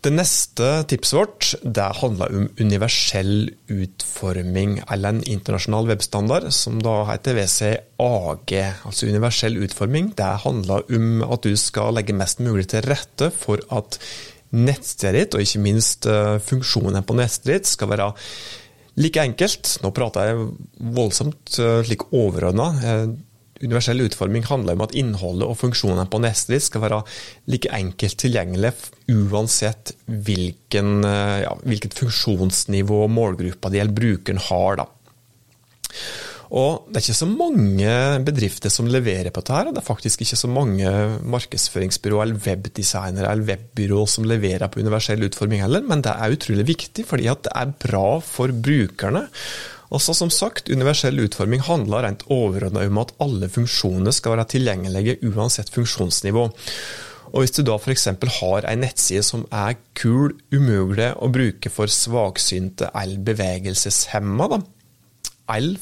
Det 0.02 0.10
neste 0.10 0.68
tipset 0.90 1.14
vårt 1.14 1.48
det 1.62 1.88
handler 2.00 2.32
om 2.34 2.48
universell 2.58 3.52
utforming, 3.70 4.80
eller 4.90 5.14
en 5.14 5.24
internasjonal 5.30 5.92
webstandard 5.92 6.48
som 6.58 6.80
da 6.82 7.04
heter 7.12 7.38
WCAG. 7.38 8.56
Altså 8.90 9.12
universell 9.12 9.60
utforming. 9.62 10.10
Det 10.18 10.32
handler 10.42 10.90
om 10.90 11.22
at 11.28 11.46
du 11.46 11.54
skal 11.54 11.94
legge 11.94 12.18
mest 12.18 12.42
mulig 12.42 12.72
til 12.74 12.82
rette 12.90 13.30
for 13.36 13.62
at 13.70 14.00
nettstedet 14.58 15.20
ditt, 15.20 15.38
og 15.38 15.46
ikke 15.46 15.66
minst 15.70 16.10
eh, 16.10 16.40
funksjonen 16.50 17.06
på 17.06 17.22
nettstedet 17.22 17.62
ditt, 17.62 17.70
skal 17.70 17.94
være 17.94 18.10
like 19.06 19.22
enkelt. 19.22 19.76
Nå 19.86 19.94
prater 19.96 20.32
jeg 20.32 20.50
voldsomt 20.98 21.62
eh, 21.62 21.84
slik 21.86 22.10
overordna 22.10 22.72
universell 23.64 24.02
utforming 24.06 24.46
handler 24.50 24.78
om 24.78 24.86
at 24.86 24.96
innholdet 24.98 25.48
og 25.48 25.60
funksjonene 25.60 26.08
på 26.12 26.22
nettet 26.24 26.56
ditt 26.56 26.66
skal 26.68 26.86
være 26.86 27.04
like 27.52 27.72
enkelt 27.76 28.18
tilgjengelig 28.22 28.74
uansett 29.12 29.94
hvilken, 30.06 31.06
eh, 31.06 31.38
ja, 31.46 31.54
hvilket 31.64 31.98
funksjonsnivå 31.98 33.06
målgruppa 33.12 33.72
det 33.72 33.82
gjelder 33.82 34.00
brukeren 34.02 34.44
har. 34.50 34.84
Da. 34.84 34.90
Og 36.52 36.88
Det 36.92 37.00
er 37.00 37.06
ikke 37.06 37.16
så 37.16 37.30
mange 37.32 37.92
bedrifter 38.28 38.72
som 38.74 38.90
leverer 38.92 39.32
på 39.32 39.40
dette. 39.40 39.68
og 39.70 39.74
Det 39.74 39.82
er 39.82 39.88
faktisk 39.88 40.22
ikke 40.22 40.36
så 40.36 40.50
mange 40.52 40.88
markedsføringsbyråer 41.24 42.24
eller 42.24 42.42
webdesignere 42.44 43.32
eller 43.32 43.48
webbyråer 43.48 44.08
som 44.08 44.28
leverer 44.28 44.68
på 44.68 44.82
universell 44.84 45.24
utforming 45.24 45.62
heller, 45.62 45.82
men 45.82 46.02
det 46.02 46.12
er 46.12 46.36
utrolig 46.36 46.68
viktig 46.68 47.06
fordi 47.08 47.24
det 47.24 47.56
er 47.56 47.72
bra 47.80 48.20
for 48.20 48.52
brukerne. 48.52 49.30
Også 49.92 50.16
som 50.16 50.32
sagt, 50.32 50.70
Universell 50.72 51.20
utforming 51.20 51.64
handler 51.68 52.06
rent 52.06 52.24
overordna 52.32 52.86
om 52.88 53.00
at 53.02 53.12
alle 53.24 53.50
funksjoner 53.52 54.16
skal 54.16 54.38
være 54.38 54.48
tilgjengelige 54.54 55.18
uansett 55.28 55.72
funksjonsnivå. 55.74 56.46
Og 57.32 57.44
Hvis 57.44 57.56
du 57.56 57.62
da 57.68 57.78
f.eks. 57.80 58.08
har 58.40 58.68
en 58.68 58.84
nettside 58.84 59.24
som 59.24 59.46
er 59.52 59.78
kul, 59.96 60.36
umulig 60.52 61.12
å 61.16 61.32
bruke 61.32 61.72
for 61.72 61.92
svaksynte 61.92 62.92
eller 62.96 63.24
bevegelseshemma, 63.28 64.62
eller 65.52 65.80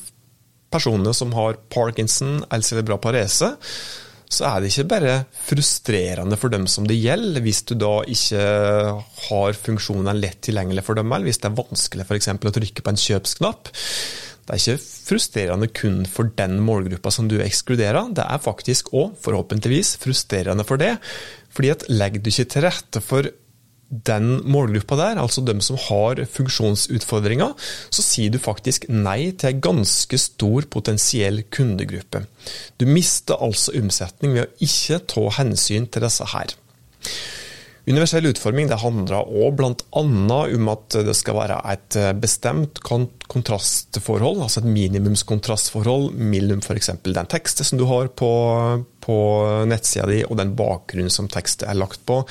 personer 0.69 1.13
som 1.17 1.33
har 1.33 1.57
parkinson 1.73 2.43
eller 2.49 2.65
cerebral 2.65 3.01
parese, 3.01 3.55
så 4.29 4.45
er 4.45 4.61
det 4.61 4.69
ikke 4.69 4.89
bare 4.91 5.13
frustrerende 5.47 6.37
for 6.37 6.53
dem 6.53 6.67
som 6.69 6.85
det 6.87 6.99
gjelder, 6.99 7.41
hvis 7.41 7.63
du 7.65 7.73
da 7.81 7.95
ikke 8.05 8.43
har 9.25 9.57
funksjonen 9.57 10.21
lett 10.21 10.37
tilgjengelig 10.45 10.83
for 10.85 10.99
dem, 10.99 11.09
eller 11.09 11.31
hvis 11.31 11.41
det 11.41 11.49
er 11.49 11.57
vanskelig 11.57 12.05
f.eks. 12.05 12.29
å 12.37 12.53
trykke 12.59 12.85
på 12.85 12.93
en 12.93 13.01
kjøpsknapp. 13.03 13.71
Det 14.45 14.53
er 14.53 14.61
ikke 14.61 14.85
frustrerende 15.09 15.69
kun 15.73 15.99
for 16.09 16.29
den 16.37 16.59
målgruppa 16.65 17.11
som 17.13 17.27
du 17.29 17.39
ekskluderer, 17.41 18.13
det 18.17 18.25
er 18.25 18.45
faktisk 18.45 18.93
òg, 18.93 19.17
forhåpentligvis, 19.25 19.95
frustrerende 20.01 20.65
for 20.65 20.81
det. 20.81 20.95
fordi 21.49 21.73
at 21.73 21.89
legger 21.89 22.21
du 22.21 22.29
ikke 22.29 22.49
til 22.53 22.65
rette 22.67 23.01
for 23.01 23.29
den 23.89 24.43
målgruppa 24.45 24.97
der, 24.99 25.21
altså 25.21 25.41
dem 25.45 25.61
som 25.65 25.79
har 25.89 26.21
funksjonsutfordringer, 26.29 27.55
så 27.89 28.05
sier 28.05 28.33
du 28.33 28.37
faktisk 28.41 28.85
nei 28.91 29.31
til 29.33 29.55
en 29.55 29.63
ganske 29.65 30.19
stor 30.21 30.67
potensiell 30.69 31.41
kundegruppe. 31.49 32.23
Du 32.77 32.85
mister 32.89 33.41
altså 33.41 33.73
omsetning 33.79 34.37
ved 34.37 34.45
å 34.45 34.67
ikke 34.69 35.01
ta 35.09 35.25
hensyn 35.39 35.89
til 35.89 36.05
disse 36.05 36.29
her. 36.35 36.53
Universell 37.87 38.27
utforming 38.29 38.67
det 38.69 38.79
handler 38.81 39.29
òg 39.29 39.55
bl.a. 39.57 40.01
om 40.01 40.71
at 40.71 40.97
det 41.07 41.15
skal 41.17 41.37
være 41.39 41.59
et 41.71 41.97
bestemt 42.19 42.81
kontrastforhold, 42.83 44.43
altså 44.43 44.61
et 44.61 44.69
minimumskontrastforhold 44.69 46.11
mellom 46.19 46.61
f.eks. 46.61 46.91
den 47.05 47.31
teksten 47.31 47.67
som 47.67 47.79
du 47.79 47.85
har 47.89 48.11
på, 48.19 48.31
på 49.05 49.17
nettsida 49.69 50.09
di 50.11 50.19
og 50.27 50.37
den 50.41 50.53
bakgrunnen 50.59 51.13
som 51.13 51.31
tekstet 51.31 51.69
er 51.69 51.79
lagt 51.79 52.03
på. 52.09 52.21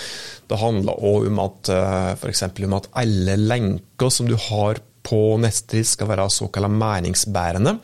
Det 0.50 0.60
handler 0.60 1.02
òg 1.08 1.30
om 1.32 1.42
at 1.48 1.72
f.eks. 2.20 2.46
om 2.68 2.78
at 2.78 2.90
alle 3.02 3.38
lenker 3.40 4.14
som 4.14 4.30
du 4.30 4.36
har 4.48 4.82
på 5.08 5.22
nettsted 5.40 5.86
skal 5.88 6.10
være 6.10 6.28
såkalt 6.30 6.70
meningsbærende. 6.70 7.78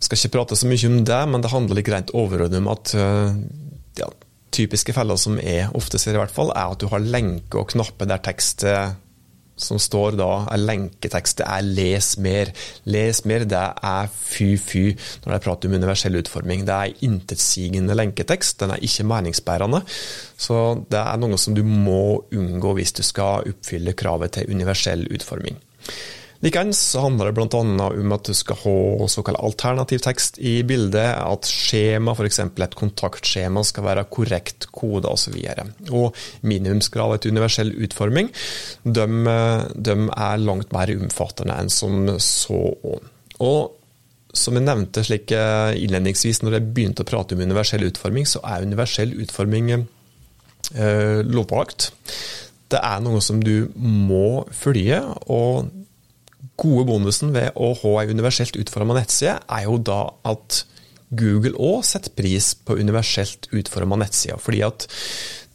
Jeg 0.00 0.06
skal 0.06 0.18
ikke 0.18 0.36
prate 0.38 0.56
så 0.56 0.68
mye 0.68 0.88
om 0.88 1.02
det, 1.08 1.22
men 1.28 1.42
det 1.44 1.52
handler 1.52 1.80
litt 1.80 1.90
rent 1.92 2.12
overordnet 2.16 2.60
om 2.60 2.70
at 2.72 2.92
ja, 4.00 4.08
typiske 4.54 4.94
feller 4.96 5.18
som 5.20 5.38
jeg 5.40 5.68
ofte 5.78 5.98
ser, 5.98 6.16
i 6.16 6.22
hvert 6.22 6.34
fall, 6.34 6.52
er 6.54 6.74
at 6.74 6.80
du 6.80 6.88
har 6.90 7.02
lenke 7.04 7.60
og 7.60 7.70
knapper 7.72 8.10
der 8.10 8.22
tekstet 8.24 8.98
som 9.60 9.80
står 9.80 10.16
da, 10.18 10.28
er 10.50 10.62
lenketekstet 10.62 11.44
er 11.44 11.62
'les 11.62 12.16
mer'. 12.18 12.52
Les 12.84 13.24
mer, 13.24 13.44
det 13.44 13.60
er 13.82 14.08
fy-fy 14.08 14.96
når 15.24 15.32
jeg 15.32 15.40
prater 15.40 15.68
om 15.68 15.74
universell 15.74 16.16
utforming. 16.16 16.64
Det 16.66 16.74
er 16.74 16.94
intetsigende 17.04 17.94
lenketekst, 17.94 18.60
den 18.60 18.70
er 18.70 18.80
ikke 18.80 19.04
meningsbærende. 19.04 19.82
Så 20.36 20.84
det 20.90 21.00
er 21.00 21.16
noe 21.16 21.38
som 21.38 21.54
du 21.54 21.62
må 21.62 22.24
unngå 22.32 22.74
hvis 22.74 22.92
du 22.92 23.02
skal 23.02 23.44
oppfylle 23.48 23.92
kravet 23.92 24.32
til 24.32 24.50
universell 24.50 25.06
utforming. 25.12 25.60
Likeens 26.40 26.78
handler 26.96 27.28
det 27.28 27.36
bl.a. 27.36 27.58
om 27.60 28.12
at 28.16 28.28
du 28.30 28.32
skal 28.36 28.56
ha 28.62 29.08
såkalt 29.12 29.42
alternativ 29.44 30.00
tekst 30.00 30.38
i 30.40 30.62
bildet, 30.64 31.18
at 31.20 31.48
skjema, 31.48 32.14
f.eks. 32.16 32.40
et 32.48 32.76
kontaktskjema, 32.80 33.60
skal 33.66 33.84
være 33.84 34.06
korrekt 34.08 34.70
koda 34.72 35.12
osv. 35.12 35.36
Og, 35.36 35.90
og 35.92 36.46
minimumskrav 36.48 37.18
til 37.20 37.34
universell 37.36 37.74
utforming 37.84 38.30
de, 38.84 39.04
de, 39.76 39.96
er 40.16 40.40
langt 40.40 40.72
mer 40.72 40.94
omfattende 40.96 41.58
enn 41.60 41.68
som 41.72 42.08
så. 42.24 42.62
Og 43.44 43.76
som 44.32 44.56
jeg 44.56 44.64
nevnte 44.64 45.04
slik 45.04 45.34
eh, 45.34 45.74
innledningsvis 45.82 46.40
når 46.44 46.56
jeg 46.56 46.70
begynte 46.70 47.04
å 47.04 47.08
prate 47.08 47.36
om 47.36 47.42
universell 47.44 47.84
utforming, 47.84 48.24
så 48.30 48.40
er 48.46 48.64
universell 48.64 49.12
utforming 49.26 49.74
eh, 49.74 51.20
lovpålagt. 51.26 51.90
Det 52.70 52.80
er 52.80 53.04
noe 53.04 53.20
som 53.24 53.42
du 53.44 53.68
må 53.76 54.46
følge. 54.54 55.02
og 55.28 55.68
gode 56.60 56.86
bonusen 56.90 57.32
ved 57.34 57.56
å 57.56 57.72
ha 57.82 57.94
ei 58.02 58.10
universelt 58.12 58.58
utforma 58.60 58.96
nettside, 58.98 59.38
er 59.48 59.66
jo 59.66 59.78
da 59.90 60.02
at 60.28 60.64
Google 61.10 61.58
òg 61.58 61.82
setter 61.88 62.12
pris 62.14 62.52
på 62.54 62.76
universelt 62.78 63.48
utforma 63.56 63.98
nettsider. 63.98 64.38
Fordi 64.38 64.62
at 64.62 64.86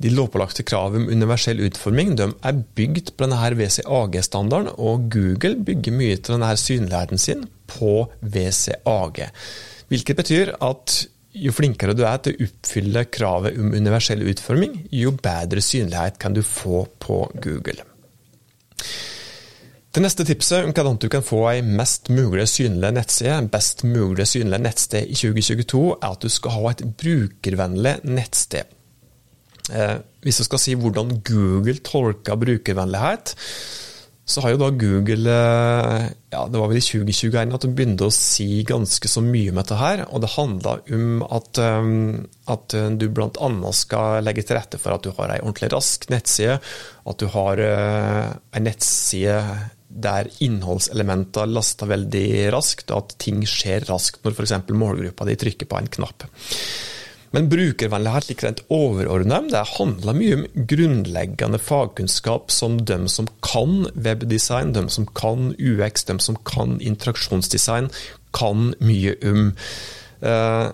de 0.03 0.11
lovpålagte 0.11 0.65
kravene 0.67 1.05
om 1.05 1.13
universell 1.15 1.61
utforming 1.63 2.17
de 2.19 2.27
er 2.27 2.61
bygd 2.75 3.13
på 3.15 3.23
denne 3.23 3.39
WCAG-standarden, 3.55 4.73
og 4.75 5.07
Google 5.13 5.55
bygger 5.67 5.95
mye 5.95 6.19
til 6.19 6.35
denne 6.35 6.51
synligheten 6.59 7.21
sin 7.21 7.45
på 7.71 8.09
WCAG. 8.19 9.23
Hvilket 9.91 10.19
betyr 10.19 10.55
at 10.65 11.05
jo 11.35 11.51
flinkere 11.55 11.95
du 11.95 12.03
er 12.07 12.19
til 12.23 12.35
å 12.35 12.47
oppfylle 12.47 13.07
kravet 13.11 13.59
om 13.59 13.73
universell 13.75 14.23
utforming, 14.27 14.85
jo 14.91 15.15
bedre 15.15 15.63
synlighet 15.63 16.19
kan 16.19 16.35
du 16.35 16.43
få 16.43 16.85
på 16.99 17.25
Google. 17.43 17.83
Det 19.95 20.01
neste 20.03 20.25
tipset 20.27 20.65
om 20.65 20.73
hvordan 20.75 20.97
du 20.99 21.05
kan 21.07 21.23
få 21.23 21.37
ei 21.53 21.61
mest 21.63 22.09
mulig 22.11 22.49
synlig 22.51 22.89
nettside, 22.97 23.37
best 23.47 23.85
mulig 23.87 24.25
synlig 24.27 24.57
nettsted 24.59 25.07
i 25.07 25.15
2022, 25.15 25.83
er 25.95 26.09
at 26.09 26.25
du 26.25 26.33
skal 26.33 26.51
ha 26.51 26.71
et 26.73 26.81
brukervennlig 26.99 27.93
nettsted. 28.03 28.73
Eh, 29.71 29.93
hvis 30.25 30.41
du 30.41 30.43
skal 30.49 30.59
si 30.59 30.75
hvordan 30.75 31.21
Google 31.23 31.79
tolker 31.79 32.35
brukervennlighet, 32.41 33.37
så 34.27 34.43
har 34.43 34.51
jo 34.51 34.59
da 34.65 34.67
Google 34.73 35.31
eh, 35.31 36.09
ja, 36.33 36.41
Det 36.49 36.59
var 36.59 36.73
vel 36.73 36.81
i 36.81 36.83
2021 36.83 37.55
at 37.55 37.63
de 37.63 37.71
begynte 37.77 38.09
å 38.09 38.13
si 38.17 38.65
ganske 38.67 39.07
så 39.07 39.23
mye 39.23 39.53
om 39.53 39.61
dette 39.61 39.77
her. 39.79 40.03
Og 40.09 40.25
det 40.25 40.33
handla 40.33 40.73
om 40.97 41.23
at, 41.23 41.61
eh, 41.61 41.87
at 42.51 42.75
du 42.99 43.07
bl.a. 43.15 43.71
skal 43.79 44.27
legge 44.27 44.43
til 44.43 44.59
rette 44.59 44.81
for 44.81 44.97
at 44.97 45.07
du 45.07 45.15
har 45.15 45.37
ei 45.37 45.39
ordentlig 45.39 45.71
rask 45.71 46.09
nettside. 46.11 46.59
At 47.07 47.23
du 47.23 47.31
har 47.31 47.63
ei 47.63 48.65
nettside 48.65 49.39
der 49.95 50.27
innholdselementer 50.43 51.47
laster 51.49 51.89
veldig 51.89 52.27
raskt, 52.55 52.91
og 52.91 53.05
at 53.05 53.15
ting 53.23 53.45
skjer 53.47 53.87
raskt 53.89 54.25
når 54.25 54.35
f.eks. 54.35 54.57
målgruppa 54.75 55.27
di 55.29 55.37
trykker 55.39 55.69
på 55.71 55.79
en 55.79 55.89
knapp. 55.97 56.27
Men 57.35 57.49
brukervennlighet 57.51 58.29
slik 58.29 58.43
rent 58.45 58.61
overordnet, 58.71 59.49
det 59.51 59.63
handler 59.73 60.15
mye 60.15 60.37
om 60.37 60.45
grunnleggende 60.71 61.59
fagkunnskap 61.59 62.53
som 62.53 62.77
de 62.87 62.99
som 63.11 63.27
kan 63.43 63.89
webdesign, 63.95 64.71
de 64.75 64.85
som 64.93 65.07
kan 65.17 65.49
UX, 65.59 66.05
de 66.07 66.15
som 66.23 66.39
kan 66.47 66.77
interaksjonsdesign, 66.79 67.91
kan 68.35 68.71
mye 68.79 69.17
om. 69.27 69.51
Uh, 70.23 70.71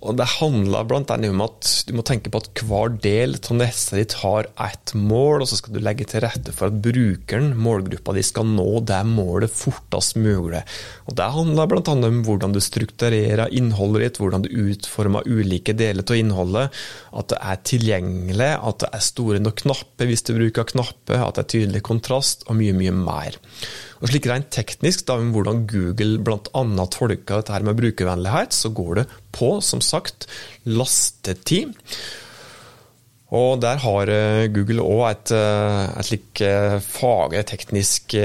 og 0.00 0.16
Det 0.16 0.26
handler 0.38 0.86
blant 0.88 1.10
annet 1.12 1.32
om 1.34 1.42
at 1.44 1.68
du 1.84 1.92
må 1.96 2.02
tenke 2.06 2.30
på 2.32 2.40
at 2.40 2.62
hver 2.64 2.94
del 3.04 3.34
av 3.36 3.56
nettet 3.58 3.98
ditt 3.98 4.14
har 4.22 4.48
ett 4.64 4.94
mål, 4.96 5.42
og 5.42 5.50
så 5.50 5.58
skal 5.58 5.76
du 5.76 5.80
legge 5.84 6.06
til 6.08 6.24
rette 6.24 6.54
for 6.56 6.70
at 6.70 6.78
brukeren, 6.80 7.50
målgruppa 7.60 8.14
di, 8.16 8.24
skal 8.24 8.48
nå 8.48 8.80
det 8.88 9.02
målet 9.08 9.52
fortest 9.52 10.16
mulig. 10.16 10.62
Og 11.04 11.18
Det 11.20 11.28
handler 11.36 11.68
bl.a. 11.68 11.82
om 12.08 12.22
hvordan 12.24 12.56
du 12.56 12.62
strukturerer 12.64 13.52
innholdet 13.52 14.06
ditt, 14.06 14.22
hvordan 14.22 14.46
du 14.46 14.50
utformer 14.70 15.28
ulike 15.28 15.76
deler 15.76 16.06
av 16.06 16.16
innholdet, 16.16 16.80
at 17.12 17.34
det 17.34 17.42
er 17.52 17.62
tilgjengelig, 17.74 18.50
at 18.56 18.80
det 18.80 18.92
er 18.96 19.04
store 19.04 19.44
nok 19.44 19.60
knapper 19.66 20.08
hvis 20.08 20.24
du 20.24 20.32
bruker 20.38 20.72
knapper, 20.72 21.20
at 21.20 21.36
det 21.36 21.44
er 21.44 21.52
tydelig 21.58 21.84
kontrast, 21.84 22.48
og 22.48 22.56
mye, 22.56 22.72
mye 22.76 22.96
mer. 22.96 23.36
Og 24.00 24.08
slik 24.08 24.26
Rent 24.30 24.48
teknisk, 24.54 25.04
da, 25.08 25.18
med 25.20 25.34
hvordan 25.36 25.66
Google 25.68 26.22
bl.a. 26.24 26.64
tolker 26.88 27.42
dette 27.42 27.52
her 27.52 27.66
med 27.66 27.76
brukervennlighet, 27.76 28.56
så 28.56 28.72
går 28.72 29.02
det 29.02 29.06
på, 29.36 29.58
som 29.64 29.82
sagt, 29.84 30.24
lastetid. 30.64 31.76
Og 33.30 33.60
Der 33.62 33.78
har 33.78 34.10
eh, 34.10 34.48
Google 34.50 34.82
òg 34.82 35.04
et, 35.10 35.32
eh, 35.36 35.84
et 36.00 36.08
slik 36.08 36.40
eh, 36.42 36.80
faglig, 36.82 37.44
teknisk 37.46 38.16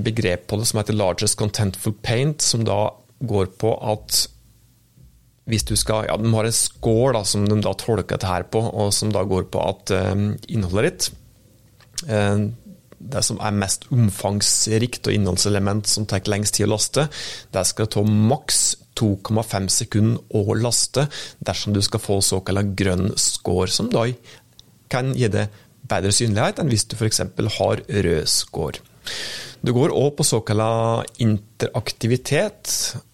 begrep 0.00 0.46
på 0.48 0.60
det 0.60 0.68
som 0.70 0.80
heter 0.80 0.96
'largest 0.96 1.36
contentful 1.36 1.92
paint', 1.92 2.40
som 2.40 2.64
da 2.64 2.94
går 3.20 3.52
på 3.60 3.74
at 3.92 4.28
hvis 5.50 5.66
du 5.66 5.74
skal, 5.76 6.06
ja, 6.06 6.16
De 6.16 6.32
har 6.32 6.44
en 6.44 6.52
score 6.52 7.12
da, 7.12 7.24
som 7.24 7.44
de 7.44 7.60
da 7.60 7.74
tolker 7.74 8.16
dette 8.16 8.26
her 8.26 8.44
på, 8.44 8.60
og 8.60 8.92
som 8.94 9.10
da 9.10 9.24
går 9.24 9.50
på 9.50 9.58
at 9.58 9.90
innholdet 10.48 10.84
ditt 10.94 11.10
det 13.00 13.22
som 13.24 13.40
er 13.40 13.56
mest 13.56 13.86
omfangsrikt 13.94 15.08
og 15.08 15.16
innholdselement 15.16 15.88
som 15.88 16.06
tar 16.08 16.26
lengst 16.28 16.58
tid 16.58 16.68
å 16.68 16.74
laste, 16.74 17.06
det 17.52 17.64
skal 17.68 17.88
ta 17.90 18.04
maks 18.04 18.60
2,5 19.00 19.68
sekunder 19.72 20.36
å 20.36 20.56
laste 20.58 21.06
dersom 21.40 21.74
du 21.74 21.80
skal 21.84 22.02
få 22.04 22.20
såkalt 22.24 22.74
grønn 22.76 23.14
score, 23.16 23.70
som 23.72 23.88
da 23.92 24.04
kan 24.92 25.14
gi 25.16 25.30
deg 25.32 25.60
bedre 25.90 26.12
synlighet 26.14 26.60
enn 26.60 26.70
hvis 26.70 26.86
du 26.90 26.96
f.eks. 26.98 27.22
har 27.56 27.84
rød 27.88 28.30
score. 28.30 28.84
Det 29.60 29.74
går 29.76 29.92
òg 29.92 30.14
på 30.16 30.24
såkalt 30.24 31.20
interaktivitet, 31.20 32.70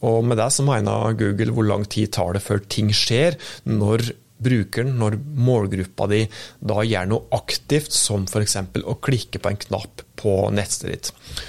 og 0.06 0.20
med 0.26 0.38
det 0.38 0.50
så 0.54 0.66
mener 0.66 1.16
Google 1.18 1.54
hvor 1.54 1.66
lang 1.66 1.86
tid 1.90 2.12
tar 2.14 2.36
det 2.36 2.44
før 2.44 2.62
ting 2.70 2.92
skjer 2.94 3.38
når 3.66 4.10
brukeren, 4.42 4.94
når 5.00 5.18
målgruppa 5.20 6.08
di 6.12 6.22
da 6.60 6.84
gjør 6.84 7.10
noe 7.10 7.28
aktivt, 7.36 7.94
som 7.94 8.26
f.eks. 8.28 8.58
å 8.84 8.98
klikke 9.02 9.40
på 9.42 9.52
en 9.52 9.60
knapp 9.66 10.04
på 10.20 10.38
nettstedet 10.54 10.96
ditt. 10.96 11.44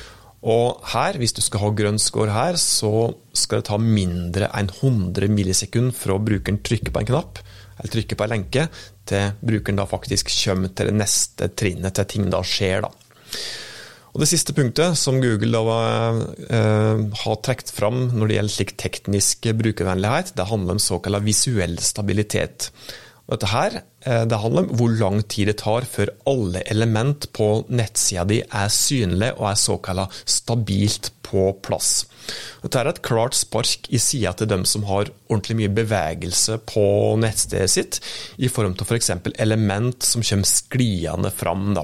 Og 0.48 0.84
her, 0.94 1.18
hvis 1.20 1.34
du 1.36 1.42
skal 1.44 1.64
ha 1.66 1.74
grønn 1.76 1.98
score 2.00 2.32
her, 2.32 2.60
så 2.62 3.10
skal 3.36 3.62
det 3.62 3.70
ta 3.72 3.80
mindre 3.82 4.52
enn 4.56 4.70
100 4.70 5.32
millisekund 5.34 5.96
fra 5.98 6.20
brukeren 6.22 6.62
trykker 6.64 6.94
på 6.94 7.04
en 7.04 7.10
knapp, 7.10 7.42
eller 7.78 7.94
trykker 7.94 8.20
på 8.20 8.26
en 8.26 8.36
lenke, 8.36 8.68
til 9.08 9.34
brukeren 9.42 9.80
da 9.80 9.88
faktisk 9.90 10.30
kommer 10.34 10.72
til 10.76 10.92
det 10.92 11.00
neste 11.00 11.50
trinnet, 11.58 11.96
til 11.98 12.12
ting 12.14 12.30
da 12.32 12.44
skjer. 12.46 12.86
da. 12.86 12.92
Og 14.18 14.24
Det 14.24 14.32
siste 14.32 14.54
punktet 14.58 14.98
som 14.98 15.20
Google 15.22 15.60
da 15.62 15.74
eh, 16.50 17.02
har 17.22 17.36
trukket 17.46 17.70
fram 17.70 18.08
når 18.18 18.24
det 18.26 18.38
gjelder 18.40 18.54
slik 18.56 18.72
teknisk 18.82 19.46
brukervennlighet, 19.60 20.32
det 20.34 20.48
handler 20.50 20.74
om 20.74 20.82
såkalt 20.82 21.22
visuell 21.22 21.76
stabilitet. 21.78 22.72
Dette 23.28 23.50
her, 23.52 23.82
eh, 24.08 24.24
det 24.24 24.40
handler 24.40 24.64
om 24.64 24.78
hvor 24.80 24.94
lang 24.96 25.20
tid 25.28 25.50
det 25.50 25.58
tar 25.60 25.84
før 25.84 26.14
alle 26.30 26.62
element 26.72 27.28
på 27.36 27.66
nettsida 27.68 28.24
di 28.28 28.40
er 28.42 28.70
synlige 28.72 29.36
og 29.36 29.50
er 29.50 29.60
såkalt 29.60 30.22
stabilt 30.24 31.12
på 31.28 31.50
plass. 31.60 32.06
Dette 32.64 32.80
er 32.80 32.88
et 32.88 33.02
klart 33.04 33.36
spark 33.36 33.90
i 33.92 34.00
sida 34.00 34.32
til 34.32 34.48
dem 34.48 34.64
som 34.68 34.86
har 34.88 35.12
ordentlig 35.28 35.58
mye 35.60 35.74
bevegelse 35.76 36.56
på 36.72 36.86
nettstedet 37.20 37.74
sitt, 37.74 38.00
i 38.40 38.48
form 38.52 38.78
av 38.78 38.88
f.eks. 38.88 39.12
For 39.12 39.36
element 39.44 40.08
som 40.08 40.24
kommer 40.24 40.48
skliende 40.48 41.32
fram. 41.36 41.74
Da. 41.76 41.84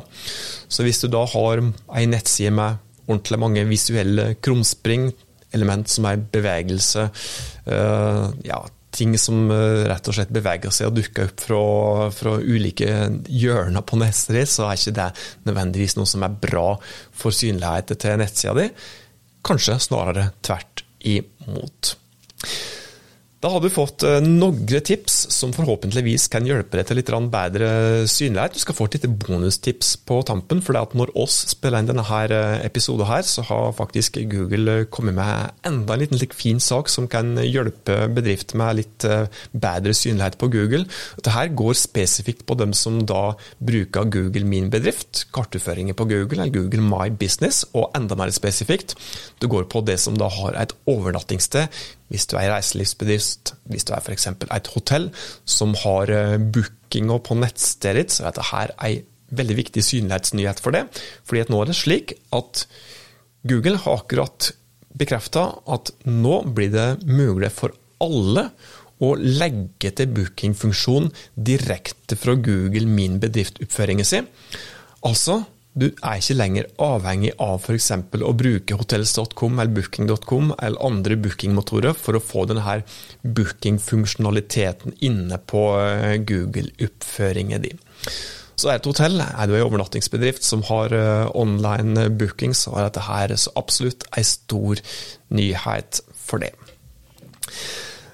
Så 0.72 0.88
hvis 0.88 1.04
du 1.04 1.10
da 1.12 1.26
har 1.28 1.60
ei 1.98 2.06
nettside 2.08 2.56
med 2.56 2.80
ordentlig 3.04 3.42
mange 3.44 3.66
visuelle 3.68 4.30
krumspring, 4.40 5.10
element 5.54 5.92
som 5.92 6.08
er 6.10 6.24
bevegelse, 6.34 7.10
uh, 7.68 8.32
ja, 8.48 8.64
ting 8.94 9.16
som 9.20 9.50
eh, 9.52 9.84
rett 9.90 10.10
og 10.10 10.18
slett 10.18 10.34
beveger 10.34 10.74
seg 10.74 10.90
og 10.90 10.98
dukker 11.00 11.32
opp 11.32 11.44
fra, 11.48 11.64
fra 12.14 12.36
ulike 12.40 12.90
hjørner 13.28 13.86
på 13.88 14.00
nettsida 14.02 14.46
så 14.50 14.68
er 14.68 14.80
ikke 14.80 14.96
det 15.00 15.10
nødvendigvis 15.50 15.98
noe 16.00 16.10
som 16.10 16.26
er 16.26 16.38
bra 16.46 16.68
for 17.24 17.36
synligheten 17.36 18.00
til 18.00 18.22
nettsida 18.22 18.56
di. 18.60 18.70
Kanskje 19.44 19.80
snarere 19.84 20.30
tvert 20.46 20.86
imot. 21.04 21.96
Da 23.44 23.50
har 23.52 23.60
du 23.60 23.68
fått 23.68 24.06
eh, 24.08 24.22
noen 24.24 24.70
tips 24.88 25.16
som 25.36 25.52
forhåpentligvis 25.52 26.30
kan 26.32 26.46
hjelpe 26.48 26.78
deg 26.80 26.88
til 26.88 27.02
litt 27.02 27.10
bedre 27.34 27.70
synlighet. 28.08 28.56
Du 28.56 28.62
skal 28.64 28.76
få 28.78 28.86
et 28.88 28.96
lite 28.96 29.10
bonustips 29.12 29.98
på 30.08 30.22
tampen, 30.24 30.62
for 30.64 30.80
når 30.96 31.12
oss 31.20 31.42
spiller 31.52 31.84
inn 31.84 31.90
denne 31.90 32.06
eh, 32.24 32.64
episoden 32.64 33.10
her, 33.10 33.26
så 33.28 33.44
har 33.50 33.76
faktisk 33.76 34.22
Google 34.32 34.78
eh, 34.78 34.86
kommet 34.88 35.18
med 35.18 35.52
enda 35.68 35.98
en 35.98 36.00
liten 36.00 36.22
fin 36.32 36.62
sak 36.64 36.88
som 36.88 37.10
kan 37.12 37.36
hjelpe 37.44 38.06
bedrifter 38.16 38.62
med 38.62 38.80
litt 38.80 39.08
bedre 39.52 39.96
synlighet 39.98 40.38
på 40.40 40.48
Google. 40.54 40.86
Dette 41.20 41.44
går 41.52 41.76
spesifikt 41.76 42.46
på 42.48 42.56
dem 42.62 42.72
som 42.72 43.02
da 43.04 43.34
bruker 43.60 44.08
Google 44.08 44.48
Min 44.48 44.70
bedrift, 44.72 45.26
kartutføringer 45.36 45.98
på 46.00 46.08
Google 46.08 46.46
eller 46.46 46.56
Google 46.56 46.86
My 46.88 47.10
Business, 47.12 47.66
og 47.76 47.92
enda 47.98 48.16
mer 48.16 48.32
spesifikt, 48.32 48.96
det 49.44 49.52
går 49.52 49.68
på 49.68 49.84
det 49.84 50.00
som 50.00 50.16
da 50.16 50.32
har 50.32 50.56
et 50.64 50.78
overnattingssted 50.88 51.68
hvis 52.14 52.28
du 52.30 52.38
er 52.38 52.52
reiselivsbedrift, 52.54 53.56
hvis 53.74 53.88
du 53.90 53.96
er 53.96 54.04
f.eks. 54.06 54.30
et 54.30 54.70
hotell 54.76 55.10
som 55.50 55.74
har 55.82 56.14
bookinga 56.54 57.18
på 57.26 57.40
nettstedet 57.42 58.04
ditt, 58.04 58.14
så 58.14 58.28
er 58.30 58.36
dette 58.38 58.62
en 58.86 59.10
veldig 59.34 59.56
viktig 59.58 59.82
synlighetsnyhet 59.82 60.62
for 60.62 60.78
det. 60.78 60.84
Fordi 61.26 61.42
at 61.42 61.50
nå 61.50 61.64
er 61.64 61.72
det 61.72 61.78
slik 61.80 62.14
at 62.36 62.68
Google 63.50 63.80
har 63.82 64.04
akkurat 64.04 64.52
bekrefta 64.94 65.48
at 65.74 65.92
nå 66.06 66.44
blir 66.54 66.70
det 66.74 66.88
mulig 67.10 67.50
for 67.56 67.74
alle 68.04 68.50
å 69.04 69.14
legge 69.18 69.92
til 69.98 70.12
bookingfunksjon 70.16 71.10
direkte 71.36 72.18
fra 72.20 72.38
Google 72.40 72.86
Min 72.88 73.18
bedrift-oppføringen 73.24 74.08
sin. 74.08 74.30
Altså, 75.04 75.42
du 75.74 75.88
er 75.90 76.20
ikke 76.20 76.36
lenger 76.38 76.68
avhengig 76.86 77.32
av 77.42 77.64
f.eks. 77.64 77.90
å 77.98 78.34
bruke 78.38 78.78
hotels.com 78.78 79.58
eller 79.58 79.74
booking.com 79.74 80.54
eller 80.60 80.86
andre 80.86 81.18
bookingmotorer 81.24 81.98
for 81.98 82.18
å 82.18 82.22
få 82.22 82.46
denne 82.50 82.76
bookingfunksjonaliteten 83.26 85.00
inne 85.10 85.40
på 85.50 85.66
eh, 85.82 86.20
Google-oppføringen 86.30 87.66
din. 87.66 87.82
Så 88.54 88.70
er 88.70 88.78
det 88.78 88.84
et 88.84 88.90
hotell, 88.92 89.18
er 89.24 89.50
du 89.50 89.56
en 89.58 89.66
overnattingsbedrift 89.66 90.46
som 90.46 90.62
har 90.70 90.94
eh, 90.94 91.26
online 91.34 92.06
booking, 92.22 92.54
så 92.54 92.76
er 92.78 92.88
dette 92.88 93.08
her 93.08 93.34
så 93.34 93.56
absolutt 93.58 94.06
en 94.14 94.30
stor 94.30 94.84
nyhet 95.34 96.04
for 96.14 96.46
det. 96.46 96.54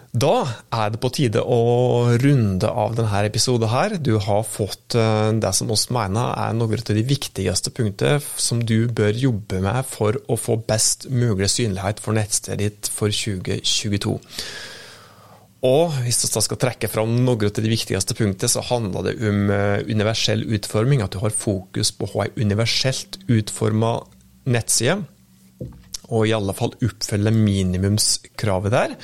Da 0.10 0.42
er 0.74 0.90
det 0.90 0.98
på 1.04 1.12
tide 1.14 1.42
å 1.46 2.16
runde 2.18 2.70
av 2.70 2.96
denne 2.98 3.20
episoden 3.28 3.70
her. 3.70 3.94
Du 4.02 4.16
har 4.18 4.42
fått 4.48 4.96
eh, 4.98 5.30
det 5.38 5.52
som 5.54 5.70
oss 5.70 5.86
mener 5.94 6.34
er 6.34 6.56
noen 6.58 6.82
av 6.82 6.96
de 6.98 7.04
viktigste 7.06 7.70
punktene 7.70 8.18
som 8.42 8.64
du 8.66 8.90
bør 8.90 9.14
jobbe 9.14 9.62
med 9.62 9.86
for 9.86 10.18
å 10.26 10.40
få 10.40 10.58
best 10.66 11.06
mulig 11.14 11.52
synlighet 11.54 12.02
for 12.02 12.18
nettstedet 12.18 12.58
ditt 12.64 12.90
for 12.90 13.14
2022. 13.14 14.16
Og 15.70 15.94
hvis 16.02 16.24
vi 16.24 16.42
skal 16.42 16.62
trekke 16.64 16.90
fram 16.90 17.14
noen 17.20 17.46
av 17.46 17.62
de 17.62 17.70
viktigste 17.70 18.18
punktene, 18.18 18.50
så 18.50 18.66
handler 18.66 19.12
det 19.12 19.16
om 19.30 19.54
eh, 19.54 19.86
universell 19.94 20.42
utforming. 20.58 21.06
At 21.06 21.14
du 21.14 21.22
har 21.22 21.38
fokus 21.38 21.94
på 21.94 22.10
å 22.10 22.14
ha 22.16 22.26
en 22.26 22.50
universelt 22.50 23.22
utforma 23.30 24.00
nettside 24.50 25.04
og 26.10 26.26
i 26.26 26.34
alle 26.34 26.56
fall 26.58 26.74
oppfylle 26.86 27.32
minimumskravet 27.34 28.74
der. 28.74 28.96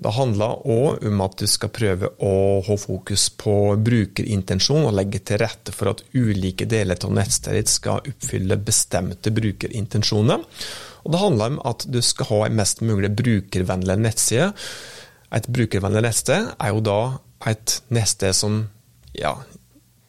Det 0.00 0.12
handler 0.16 0.64
òg 0.64 1.04
om 1.08 1.22
at 1.24 1.36
du 1.40 1.46
skal 1.50 1.72
prøve 1.74 2.10
å 2.24 2.32
ha 2.66 2.76
fokus 2.80 3.28
på 3.36 3.54
brukerintensjon 3.86 4.88
og 4.88 4.96
legge 4.96 5.22
til 5.26 5.40
rette 5.42 5.74
for 5.76 5.92
at 5.92 6.04
ulike 6.16 6.68
deler 6.68 6.98
av 7.00 7.14
nettstedet 7.16 7.72
skal 7.72 8.04
oppfylle 8.12 8.58
bestemte 8.60 9.32
brukerintensjoner. 9.36 10.44
Og 11.04 11.12
det 11.14 11.22
handler 11.22 11.52
om 11.54 11.60
at 11.68 11.86
du 11.92 12.00
skal 12.02 12.30
ha 12.32 12.40
en 12.46 12.56
mest 12.58 12.82
mulig 12.84 13.12
brukervennlig 13.18 13.98
nettside. 14.02 14.50
Et 15.36 15.52
brukervennlig 15.52 16.06
nettsted 16.08 16.50
er 16.56 16.72
jo 16.72 16.82
da 16.84 17.00
et 17.46 17.80
nettsted 17.94 18.34
som 18.36 18.64
ja, 19.16 19.36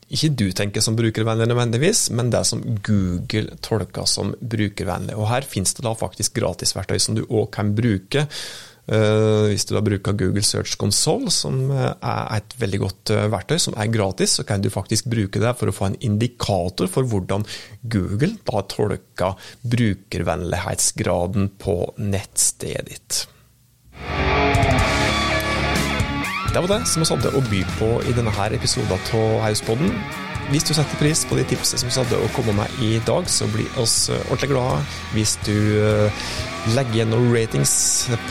ikke 0.07 0.29
du 0.39 0.45
tenker 0.55 0.83
som 0.83 0.95
brukervennlig 0.95 1.49
nødvendigvis, 1.49 2.07
men 2.15 2.31
det 2.31 2.45
som 2.47 2.63
Google 2.85 3.57
tolker 3.65 4.07
som 4.07 4.31
brukervennlig. 4.39 5.17
Og 5.19 5.27
Her 5.27 5.47
finnes 5.47 5.75
det 5.75 5.83
da 5.83 5.91
faktisk 5.97 6.37
gratisverktøy 6.39 6.99
som 7.03 7.17
du 7.17 7.25
òg 7.27 7.49
kan 7.57 7.75
bruke. 7.75 8.27
Uh, 8.87 9.51
hvis 9.51 9.65
du 9.67 9.73
da 9.75 9.81
bruker 9.83 10.15
Google 10.15 10.45
Search 10.47 10.77
Console, 10.79 11.27
som 11.35 11.57
eh, 11.75 11.89
er 11.91 12.37
et 12.37 12.53
veldig 12.55 12.79
godt 12.85 13.11
uh, 13.11 13.25
verktøy, 13.33 13.57
som 13.59 13.75
er 13.75 13.91
gratis, 13.91 14.37
så 14.39 14.45
kan 14.47 14.63
du 14.63 14.71
faktisk 14.71 15.09
bruke 15.11 15.41
det 15.43 15.51
for 15.59 15.67
å 15.67 15.75
få 15.75 15.89
en 15.89 15.99
indikator 16.07 16.87
for 16.87 17.03
hvordan 17.03 17.43
Google 17.83 18.37
da 18.47 18.63
tolker 18.71 19.51
brukervennlighetsgraden 19.75 21.51
på 21.59 21.81
nettstedet 21.99 22.87
ditt. 22.93 23.25
Det 26.53 26.61
var 26.63 26.71
det 26.71 26.87
som 26.87 27.03
vi 27.03 27.09
hadde 27.11 27.35
å 27.35 27.43
by 27.51 27.59
på 27.77 27.89
i 28.07 28.15
denne 28.15 28.31
her 28.33 28.55
episoden 28.55 28.95
av 28.95 29.41
Hauspodden. 29.43 29.91
Hvis 30.47 30.63
du 30.63 30.71
setter 30.71 30.95
pris 30.95 31.25
på 31.27 31.35
de 31.35 31.43
tipsene 31.43 31.81
som 31.81 31.89
vi 31.89 31.95
hadde 31.97 32.19
å 32.23 32.29
komme 32.31 32.53
med 32.55 32.77
i 32.83 33.01
dag, 33.03 33.27
så 33.27 33.49
blir 33.51 33.67
oss 33.81 34.07
eh, 34.07 34.21
ordentlig 34.29 34.53
glade 34.53 34.77
hvis 35.11 35.33
du 35.43 35.57
eh, 35.83 36.23
legger 36.71 37.01
igjen 37.01 37.11
noen 37.11 37.33
ratings 37.35 37.73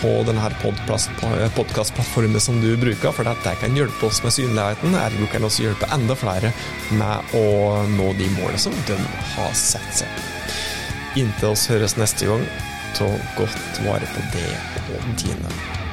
på 0.01 0.15
denne 0.25 0.49
podkastplattformen 0.63 2.41
som 2.41 2.57
du 2.65 2.71
bruker, 2.81 3.13
for 3.13 3.29
dette 3.29 3.55
kan 3.61 3.77
hjelpe 3.77 4.09
oss 4.09 4.23
med 4.25 4.33
synligheten. 4.33 4.97
Ergo 4.97 5.29
kan 5.33 5.45
også 5.45 5.69
hjelpe 5.69 5.93
enda 5.93 6.17
flere 6.17 6.55
med 6.97 7.37
å 7.37 7.47
nå 7.99 8.11
de 8.17 8.33
målene 8.39 8.65
som 8.65 8.77
de 8.89 8.97
har 9.37 9.57
sett 9.57 10.05
seg. 10.05 10.23
Inntil 11.21 11.53
oss 11.53 11.69
høres 11.69 12.01
neste 12.01 12.33
gang, 12.33 12.45
ta 12.97 13.13
godt 13.37 13.85
vare 13.85 14.09
på 14.17 14.31
det 14.33 14.53
og 14.97 15.13
dine. 15.21 15.85